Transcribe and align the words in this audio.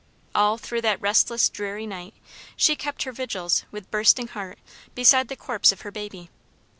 All 0.33 0.57
through 0.57 0.81
that 0.81 0.99
restless, 0.99 1.47
dreary 1.47 1.85
night, 1.85 2.15
she 2.55 2.75
kept 2.75 3.03
her 3.03 3.11
vigils, 3.11 3.65
with 3.69 3.91
bursting 3.91 4.29
heart, 4.29 4.57
beside 4.95 5.27
the 5.27 5.35
corpse 5.35 5.71
of 5.71 5.81
her 5.81 5.91
babe. 5.91 6.27